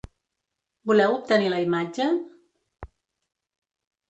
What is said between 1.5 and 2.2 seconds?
la imatge?